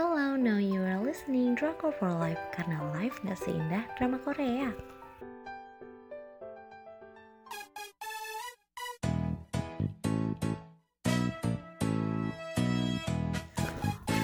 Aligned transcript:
Hello, 0.00 0.32
now 0.32 0.56
you 0.56 0.80
are 0.80 0.96
listening 0.96 1.52
Drama 1.52 1.92
for 1.92 2.08
Life 2.08 2.40
karena 2.56 2.80
life 2.96 3.20
gak 3.20 3.36
seindah 3.36 3.84
drama 4.00 4.16
Korea. 4.16 4.72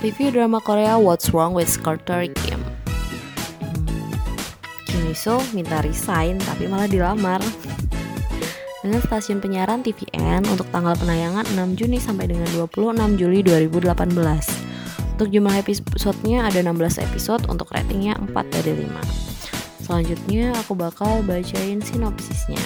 Review 0.01 0.33
drama 0.33 0.65
Korea 0.65 0.97
What's 0.97 1.29
Wrong 1.37 1.53
with 1.53 1.69
Carter 1.85 2.25
Kim. 2.25 2.65
Kim 4.89 5.03
Iso 5.13 5.45
minta 5.53 5.85
resign 5.85 6.41
tapi 6.41 6.73
malah 6.73 6.89
dilamar. 6.89 7.45
Dengan 8.81 9.05
stasiun 9.05 9.45
penyiaran 9.45 9.85
TVN 9.85 10.41
untuk 10.49 10.73
tanggal 10.73 10.97
penayangan 10.97 11.45
6 11.53 11.77
Juni 11.77 12.01
sampai 12.01 12.33
dengan 12.33 12.49
26 12.49 13.21
Juli 13.21 13.45
2018. 13.45 14.66
Untuk 15.17 15.33
jumlah 15.33 15.65
episodenya 15.65 16.45
ada 16.45 16.61
16 16.61 17.01
episode 17.01 17.49
untuk 17.49 17.73
ratingnya 17.73 18.21
4 18.21 18.37
dari 18.53 18.85
5. 18.85 19.01
Selanjutnya 19.81 20.53
aku 20.61 20.77
bakal 20.77 21.25
bacain 21.25 21.81
sinopsisnya. 21.81 22.61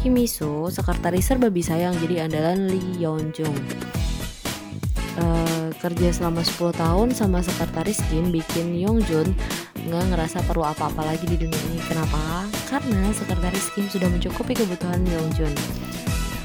Kim 0.00 0.16
Iso, 0.16 0.72
sekretaris 0.72 1.28
serba 1.28 1.52
bisa 1.52 1.76
yang 1.76 1.92
jadi 2.00 2.24
andalan 2.24 2.72
Lee 2.72 3.04
Yeon 3.04 3.36
Jung. 3.36 3.52
Uh, 5.20 5.68
kerja 5.76 6.08
selama 6.16 6.40
10 6.40 6.72
tahun 6.72 7.08
sama 7.12 7.44
sekretaris 7.44 8.00
Kim 8.08 8.32
bikin 8.32 8.80
Yong 8.80 9.04
Jun 9.04 9.36
nggak 9.84 10.16
ngerasa 10.16 10.40
perlu 10.48 10.64
apa-apa 10.64 11.04
lagi 11.04 11.28
di 11.28 11.36
dunia 11.36 11.60
ini. 11.68 11.84
Kenapa? 11.84 12.48
Karena 12.72 13.12
sekretaris 13.12 13.76
Kim 13.76 13.92
sudah 13.92 14.08
mencukupi 14.08 14.56
kebutuhan 14.56 15.04
Yong 15.04 15.28
Jun. 15.36 15.52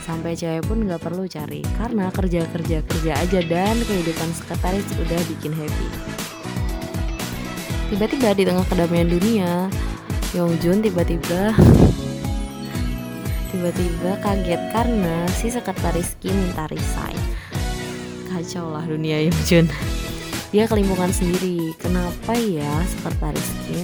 Sampai 0.06 0.38
cewek 0.38 0.70
pun 0.70 0.86
nggak 0.86 1.02
perlu 1.02 1.26
cari 1.26 1.66
karena 1.82 2.14
kerja 2.14 2.46
kerja 2.54 2.86
kerja 2.86 3.12
aja 3.18 3.40
dan 3.42 3.74
kehidupan 3.82 4.30
sekretaris 4.38 4.86
udah 5.02 5.22
bikin 5.34 5.50
happy. 5.58 5.88
Tiba-tiba 7.90 8.38
di 8.38 8.46
tengah 8.46 8.66
kedamaian 8.70 9.10
dunia, 9.10 9.66
Yong 10.38 10.62
Jun 10.62 10.86
tiba-tiba 10.86 11.58
tiba-tiba 13.50 14.20
kaget 14.22 14.62
karena 14.70 15.26
si 15.34 15.48
sekretaris 15.48 16.20
Kim 16.20 16.36
minta 16.36 16.68
resign 16.68 17.16
kacau 18.28 18.68
lah 18.68 18.84
dunia 18.84 19.24
Yunjun 19.24 19.72
dia 20.56 20.72
kelimpungan 20.72 21.12
sendiri. 21.12 21.76
Kenapa 21.76 22.32
ya 22.36 22.84
sekretaris 22.88 23.50
Kim 23.68 23.84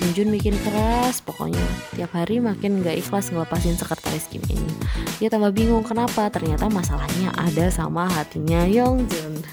Yunjun 0.00 0.32
bikin 0.32 0.56
keras 0.64 1.20
pokoknya 1.20 1.60
tiap 1.92 2.16
hari 2.16 2.40
makin 2.40 2.80
gak 2.80 2.96
ikhlas 2.96 3.28
ngelepasin 3.28 3.76
sekretaris 3.76 4.26
Kim 4.32 4.40
ini 4.48 4.72
dia 5.20 5.28
tambah 5.28 5.52
bingung 5.52 5.84
kenapa? 5.84 6.32
Ternyata 6.32 6.72
masalahnya 6.72 7.28
ada 7.36 7.68
sama 7.68 8.08
hatinya 8.08 8.64
Yongjun 8.64 9.44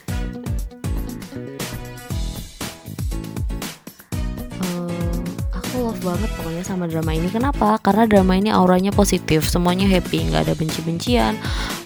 love 5.88 6.04
banget 6.04 6.27
pokoknya 6.48 6.64
sama 6.64 6.88
drama 6.88 7.12
ini. 7.12 7.28
Kenapa? 7.28 7.76
Karena 7.84 8.08
drama 8.08 8.40
ini 8.40 8.56
auranya 8.56 8.95
positif 8.95 9.52
semuanya 9.52 9.84
happy 9.84 10.31
nggak 10.31 10.48
ada 10.48 10.56
benci-bencian. 10.56 11.36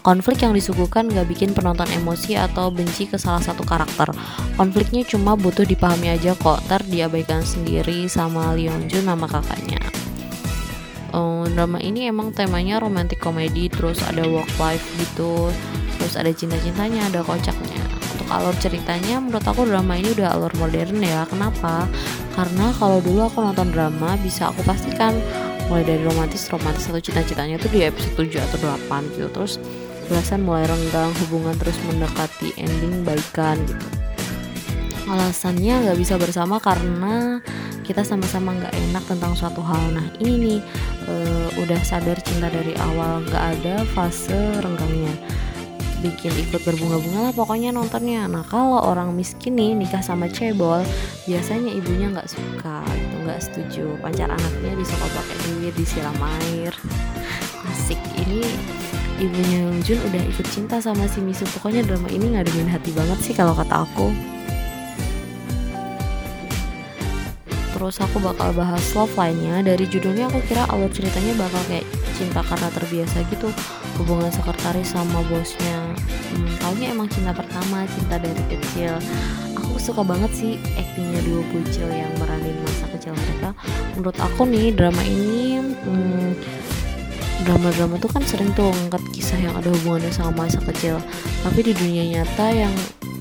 Konflik 0.05 0.45
yang 0.45 0.53
disuguhkan 0.53 1.09
nggak 1.09 1.33
bikin 1.33 1.57
penonton 1.57 1.89
emosi 1.89 2.37
atau 2.37 2.69
benci 2.69 3.09
ke 3.09 3.17
salah 3.17 3.41
satu 3.41 3.65
karakter. 3.65 4.13
Konfliknya 4.61 5.01
cuma 5.09 5.33
butuh 5.33 5.65
dipahami 5.65 6.13
aja 6.13 6.37
kok 6.37 6.61
ter 6.69 6.85
diabaikan 6.85 7.41
sendiri 7.41 8.05
sama 8.05 8.53
Leon 8.53 8.85
Jun 8.85 9.09
nama 9.09 9.25
kakaknya. 9.25 9.81
Um, 11.09 11.49
drama 11.57 11.81
ini 11.81 12.05
emang 12.05 12.29
temanya 12.29 12.77
romantic 12.77 13.17
komedi 13.17 13.65
terus 13.65 13.97
ada 14.05 14.29
work 14.29 14.47
life 14.61 14.85
gitu 14.95 15.49
terus 15.99 16.15
ada 16.15 16.31
cinta-cintanya 16.31 17.11
ada 17.11 17.19
kocaknya 17.19 17.70
alur 18.39 18.55
ceritanya 18.59 19.19
menurut 19.19 19.43
aku 19.43 19.67
drama 19.67 19.99
ini 19.99 20.15
udah 20.15 20.35
alur 20.35 20.53
modern 20.55 21.03
ya. 21.03 21.27
Kenapa? 21.27 21.87
Karena 22.31 22.71
kalau 22.79 23.03
dulu 23.03 23.27
aku 23.27 23.43
nonton 23.43 23.75
drama 23.75 24.15
bisa 24.23 24.49
aku 24.49 24.63
pastikan 24.63 25.15
mulai 25.67 25.83
dari 25.87 26.03
romantis 26.03 26.47
romantis 26.51 26.87
atau 26.87 26.99
cita-citanya 26.99 27.59
tuh 27.59 27.71
di 27.71 27.83
episode 27.83 28.27
7 28.27 28.47
atau 28.47 28.57
8 28.89 29.15
gitu. 29.19 29.27
Terus 29.31 29.59
belasan 30.07 30.43
mulai 30.43 30.67
renggang 30.67 31.11
hubungan 31.25 31.55
terus 31.59 31.75
mendekati 31.87 32.55
ending 32.59 33.03
baikan 33.03 33.59
gitu. 33.67 33.87
Alasannya 35.11 35.87
nggak 35.87 35.99
bisa 35.99 36.15
bersama 36.15 36.55
karena 36.63 37.43
kita 37.83 38.07
sama-sama 38.07 38.55
nggak 38.55 38.71
enak 38.71 39.03
tentang 39.07 39.35
suatu 39.35 39.59
hal. 39.59 39.81
Nah 39.91 40.07
ini 40.23 40.35
nih 40.39 40.59
e, 41.07 41.13
udah 41.59 41.79
sadar 41.83 42.15
cinta 42.23 42.47
dari 42.47 42.71
awal 42.79 43.19
nggak 43.27 43.45
ada 43.59 43.83
fase 43.91 44.39
renggangnya 44.63 45.11
bikin 46.01 46.33
ikut 46.49 46.61
berbunga-bunga 46.65 47.29
lah 47.29 47.33
pokoknya 47.33 47.69
nontonnya. 47.69 48.25
Nah 48.25 48.41
kalau 48.43 48.81
orang 48.81 49.13
miskin 49.13 49.55
nih 49.55 49.77
nikah 49.77 50.01
sama 50.01 50.27
cebol 50.27 50.81
biasanya 51.29 51.69
ibunya 51.69 52.09
nggak 52.09 52.27
suka 52.27 52.81
gitu 52.89 53.15
nggak 53.23 53.39
setuju. 53.39 53.85
Pacar 54.01 54.33
anaknya 54.33 54.73
disokok 54.75 55.09
pakai 55.13 55.37
duit 55.45 55.73
disiram 55.77 56.17
air. 56.19 56.73
Asik. 57.69 58.01
Ini 58.17 58.41
ibunya 59.21 59.61
Jun 59.85 60.01
udah 60.09 60.23
ikut 60.25 60.47
cinta 60.49 60.81
sama 60.81 61.05
si 61.05 61.21
Misu. 61.21 61.45
Pokoknya 61.53 61.85
drama 61.85 62.09
ini 62.09 62.33
ngademin 62.33 62.67
hati 62.67 62.89
banget 62.91 63.21
sih 63.21 63.33
kalau 63.37 63.53
kata 63.53 63.85
aku. 63.85 64.09
Terus 67.81 67.97
aku 67.97 68.21
bakal 68.21 68.53
bahas 68.53 68.93
love 68.93 69.13
line-nya. 69.17 69.65
Dari 69.65 69.89
judulnya 69.89 70.29
aku 70.29 70.37
kira 70.45 70.69
alur 70.69 70.89
ceritanya 70.93 71.33
bakal 71.33 71.61
kayak 71.65 71.85
cinta 72.13 72.45
karena 72.45 72.69
terbiasa 72.69 73.25
gitu. 73.33 73.49
Hubungan 73.97 74.29
sekretaris 74.29 74.93
sama 74.93 75.21
bosnya 75.29 75.80
hmm, 76.31 76.63
taunya 76.63 76.95
emang 76.95 77.11
cinta 77.11 77.35
pertama 77.35 77.83
cinta 77.91 78.15
dari 78.15 78.43
kecil. 78.47 78.95
Aku 79.59 79.75
suka 79.75 80.01
banget 80.01 80.31
sih 80.31 80.53
aktingnya 80.79 81.19
dua 81.27 81.43
bocil 81.51 81.87
yang 81.91 82.11
meranin 82.17 82.55
masa 82.63 82.87
kecil 82.95 83.11
mereka. 83.11 83.51
Menurut 83.99 84.17
aku 84.17 84.47
nih 84.47 84.71
drama 84.71 85.03
ini 85.03 85.59
hmm, 85.59 86.31
drama-drama 87.43 87.99
tuh 87.99 88.09
kan 88.09 88.23
sering 88.23 88.55
tuh 88.55 88.71
ngangkat 88.71 89.03
kisah 89.11 89.39
yang 89.39 89.53
ada 89.59 89.67
hubungannya 89.67 90.11
sama 90.15 90.47
masa 90.47 90.63
kecil. 90.63 91.03
Tapi 91.43 91.59
di 91.67 91.73
dunia 91.75 92.03
nyata 92.07 92.47
yang 92.55 92.73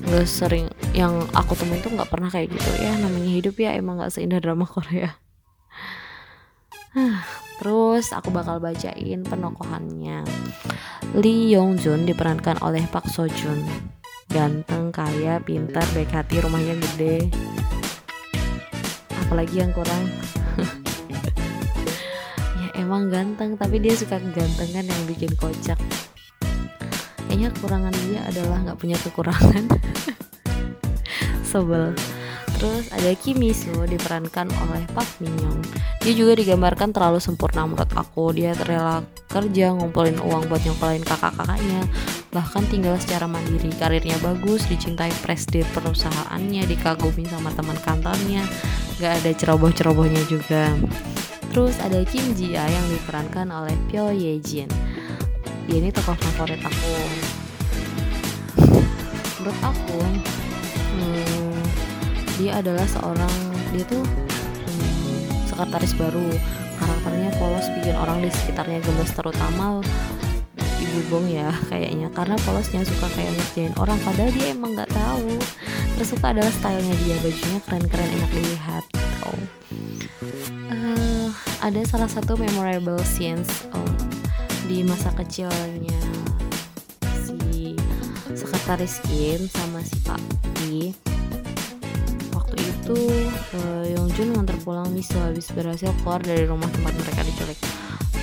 gak 0.07 0.27
sering 0.27 0.71
yang 0.95 1.27
aku 1.35 1.55
temuin 1.55 1.79
tuh 1.83 1.91
nggak 1.91 2.09
pernah 2.09 2.31
kayak 2.31 2.51
gitu. 2.51 2.71
Ya 2.79 2.95
namanya 2.95 3.31
hidup 3.31 3.55
ya 3.59 3.75
emang 3.75 3.99
nggak 3.99 4.11
seindah 4.11 4.39
drama 4.39 4.63
Korea 4.67 5.15
terus 7.61 8.09
aku 8.09 8.33
bakal 8.33 8.57
bacain 8.57 9.21
penokohannya. 9.21 10.25
Lee 11.13 11.53
Yong 11.53 11.77
Jun 11.77 12.09
diperankan 12.09 12.57
oleh 12.65 12.81
Park 12.89 13.05
So 13.13 13.29
Jun 13.29 13.61
ganteng 14.31 14.95
kaya 14.95 15.43
pintar 15.43 15.85
baik 15.93 16.09
hati 16.09 16.41
rumahnya 16.41 16.73
gede. 16.79 17.29
Apalagi 19.27 19.61
yang 19.61 19.71
kurang? 19.77 20.03
Ya 22.61 22.69
emang 22.81 23.13
ganteng 23.13 23.59
tapi 23.59 23.77
dia 23.77 23.93
suka 23.93 24.17
kegantengan 24.17 24.87
yang 24.87 25.01
bikin 25.05 25.35
kocak. 25.37 25.77
Kayaknya 27.27 27.47
kekurangan 27.53 27.95
dia 28.07 28.19
adalah 28.25 28.57
nggak 28.65 28.79
punya 28.79 28.97
kekurangan. 29.03 29.67
Sebel. 31.49 31.93
Terus 32.55 32.89
ada 32.93 33.11
Kim 33.19 33.41
diperankan 33.41 34.47
oleh 34.49 34.83
Park 34.93 35.09
Min 35.19 35.33
Young 35.41 35.63
dia 36.01 36.13
juga 36.17 36.33
digambarkan 36.33 36.89
terlalu 36.89 37.21
sempurna 37.21 37.69
menurut 37.69 37.93
aku. 37.93 38.33
Dia 38.33 38.57
rela 38.57 39.05
kerja 39.29 39.69
ngumpulin 39.77 40.17
uang 40.17 40.49
buat 40.49 40.65
nyokolain 40.65 41.05
kakak-kakaknya 41.05 41.85
bahkan 42.33 42.65
tinggal 42.71 42.97
secara 42.97 43.29
mandiri. 43.29 43.69
Karirnya 43.75 44.17
bagus 44.23 44.65
dicintai 44.65 45.13
presiden 45.21 45.67
perusahaannya 45.77 46.65
dikagumi 46.65 47.29
sama 47.29 47.53
teman 47.53 47.77
kantornya. 47.85 48.41
Gak 48.97 49.21
ada 49.21 49.31
ceroboh-cerobohnya 49.35 50.25
juga. 50.25 50.73
Terus 51.51 51.77
ada 51.83 52.01
Kim 52.07 52.33
Ji 52.33 52.55
Ya 52.55 52.63
yang 52.65 52.87
diperankan 52.89 53.51
oleh 53.51 53.75
Pyo 53.91 54.09
Ye 54.09 54.39
Jin. 54.41 54.71
Dia 55.69 55.77
ini 55.77 55.93
tokoh 55.93 56.17
favorit 56.17 56.63
aku. 56.63 56.95
Menurut 59.37 59.59
aku 59.61 59.99
hmm, 60.97 61.61
dia 62.39 62.57
adalah 62.63 62.87
seorang 62.87 63.35
dia 63.75 63.83
tuh 63.85 64.05
sekretaris 65.61 65.93
baru. 65.93 66.25
Karakternya 66.81 67.29
polos 67.37 67.69
bikin 67.77 67.93
orang 67.93 68.25
di 68.25 68.33
sekitarnya 68.33 68.81
gemes 68.81 69.13
terutama 69.13 69.85
ibu 70.57 70.99
bong 71.13 71.29
ya 71.29 71.53
kayaknya. 71.69 72.09
Karena 72.09 72.33
polosnya 72.41 72.81
suka 72.81 73.05
kayak 73.13 73.29
ngerjain 73.37 73.77
orang 73.77 74.01
padahal 74.01 74.33
dia 74.33 74.57
emang 74.57 74.73
nggak 74.73 74.89
tahu. 74.89 75.37
Terus 75.93 76.17
suka 76.17 76.33
adalah 76.33 76.49
stylenya 76.49 76.97
dia 77.05 77.15
bajunya 77.21 77.59
keren-keren 77.69 78.09
enak 78.09 78.31
dilihat. 78.33 78.83
Oh. 79.21 79.37
uh, 80.73 81.29
ada 81.61 81.81
salah 81.85 82.09
satu 82.09 82.33
memorable 82.41 82.97
scenes 83.05 83.69
oh, 83.69 83.93
di 84.65 84.81
masa 84.81 85.13
kecilnya 85.13 86.01
si 87.21 87.77
sekretaris 88.33 88.97
Kim 89.05 89.45
sama 89.45 89.85
si 89.85 90.01
Pak 90.01 90.17
Lee 90.65 91.10
itu 92.81 92.97
uh, 93.61 93.85
Yongjun 93.85 94.33
nganter 94.33 94.57
pulang 94.65 94.89
Miso 94.89 95.21
habis 95.21 95.53
berhasil 95.53 95.93
keluar 96.01 96.17
dari 96.17 96.49
rumah 96.49 96.65
tempat 96.73 96.97
mereka 96.97 97.21
diculik. 97.21 97.59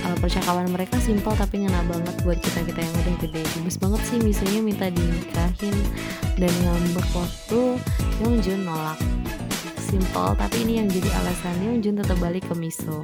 Uh, 0.03 0.15
percakapan 0.19 0.67
mereka 0.67 0.99
simpel 0.99 1.31
tapi 1.35 1.63
ngena 1.63 1.79
banget 1.87 2.15
buat 2.27 2.39
kita 2.43 2.67
kita 2.67 2.79
yang 2.83 2.95
udah 2.99 3.15
gede. 3.23 3.41
Gemes 3.55 3.79
banget 3.79 4.01
sih 4.11 4.19
misalnya 4.19 4.59
minta 4.59 4.87
dinikahin 4.91 5.75
dan 6.35 6.51
ngambek 6.67 7.07
waktu 7.15 7.59
Yongjun 8.19 8.67
nolak. 8.67 8.99
Simple 9.79 10.35
tapi 10.35 10.67
ini 10.67 10.83
yang 10.83 10.87
jadi 10.91 11.09
alasan 11.23 11.55
Yongjun 11.63 11.95
tetap 12.03 12.19
balik 12.19 12.43
ke 12.43 12.55
Miso. 12.59 12.99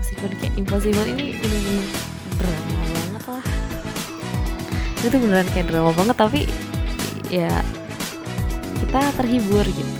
Meskipun 0.00 0.32
kayak 0.40 0.54
impossible 0.56 1.06
ini 1.12 1.36
bener-bener 1.36 1.86
drama 2.40 2.80
banget 2.88 3.24
lah. 3.28 3.44
Itu 5.04 5.16
beneran 5.20 5.48
kayak 5.52 5.66
drama 5.68 5.92
banget 5.92 6.16
tapi 6.16 6.40
ya 7.28 7.52
kita 8.80 9.00
terhibur 9.18 9.66
gitu 9.66 9.95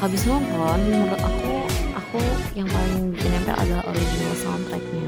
habis 0.00 0.24
nonton 0.24 0.80
menurut 0.88 1.20
aku 1.20 1.68
aku 1.92 2.20
yang 2.56 2.66
paling 2.66 3.12
nempel 3.12 3.54
adalah 3.54 3.84
original 3.92 4.34
soundtracknya. 4.40 5.06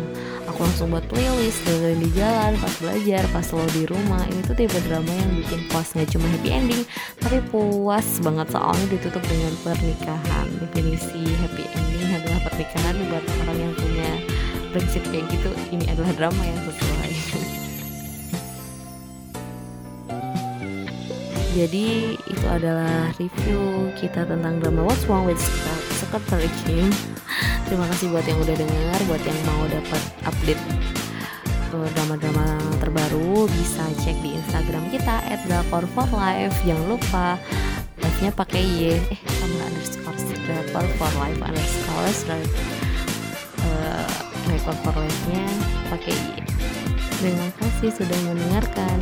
Aku 0.53 0.69
langsung 0.69 0.93
buat 0.93 1.03
playlist 1.09 1.65
dengerin 1.65 1.99
di 2.05 2.11
jalan 2.13 2.53
pas 2.61 2.75
belajar 2.77 3.25
pas 3.33 3.47
lo 3.51 3.65
di 3.73 3.89
rumah. 3.89 4.23
Ini 4.29 4.41
tuh 4.45 4.55
tipe 4.55 4.79
drama 4.85 5.09
yang 5.09 5.33
bikin 5.41 5.65
puas 5.73 5.97
nggak 5.97 6.13
cuma 6.13 6.29
happy 6.29 6.51
ending 6.53 6.83
tapi 7.19 7.41
puas 7.49 8.07
banget. 8.21 8.47
Soalnya 8.53 8.87
ditutup 8.93 9.25
dengan 9.25 9.53
pernikahan. 9.65 10.47
Definisi 10.61 11.25
happy 11.41 11.65
ending 11.73 12.11
adalah 12.13 12.41
pernikahan 12.53 12.95
buat 13.09 13.25
orang 13.49 13.59
yang 13.59 13.73
punya 13.75 14.11
prinsip 14.77 15.03
kayak 15.09 15.25
gitu. 15.33 15.51
Ini 15.73 15.85
adalah 15.97 16.13
drama 16.15 16.43
yang 16.45 16.61
sesuai 16.69 17.11
jadi 21.53 22.17
itu 22.17 22.47
adalah 22.49 23.13
review 23.21 23.93
kita 24.01 24.25
tentang 24.25 24.57
drama 24.57 24.89
What's 24.89 25.05
Wrong 25.05 25.29
with 25.29 25.41
Secretary 26.01 26.49
Kim. 26.65 26.89
Terima 27.69 27.85
kasih 27.93 28.09
buat 28.09 28.25
yang 28.25 28.41
udah 28.41 28.57
dengar 28.57 28.99
buat 29.05 29.21
yang 29.21 29.39
mau 29.45 29.63
dapat 29.69 30.03
update 30.25 30.63
eh, 31.77 31.89
drama-drama 31.93 32.57
terbaru 32.81 33.49
bisa 33.53 33.85
cek 34.01 34.17
di 34.25 34.37
Instagram 34.37 34.89
kita 34.93 35.21
@drakor4live 35.49 36.57
jangan 36.65 36.87
lupa 36.89 37.37
live-nya 38.01 38.31
pakai 38.33 38.63
Y 38.65 38.83
eh 38.97 39.21
sama 39.41 39.69
underscore 39.69 40.19
drakor 40.43 40.85
for 40.97 41.13
live 41.21 41.41
underscore 41.41 42.13
uh, 43.69 44.09
record 44.49 44.79
for 44.85 44.95
live-nya 44.97 45.45
pakai 45.93 46.17
Y. 46.17 46.41
Terima 47.23 47.49
kasih 47.61 47.91
sudah 47.95 48.19
mendengarkan 48.27 48.99